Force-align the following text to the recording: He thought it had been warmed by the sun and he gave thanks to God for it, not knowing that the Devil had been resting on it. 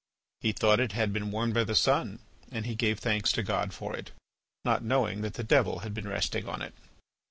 He 0.39 0.51
thought 0.51 0.79
it 0.79 0.93
had 0.93 1.13
been 1.13 1.29
warmed 1.29 1.53
by 1.53 1.63
the 1.63 1.75
sun 1.75 2.17
and 2.51 2.65
he 2.65 2.73
gave 2.73 2.97
thanks 2.97 3.31
to 3.33 3.43
God 3.43 3.71
for 3.71 3.95
it, 3.95 4.09
not 4.65 4.83
knowing 4.83 5.21
that 5.21 5.35
the 5.35 5.43
Devil 5.43 5.81
had 5.85 5.93
been 5.93 6.07
resting 6.07 6.49
on 6.49 6.59
it. 6.63 6.73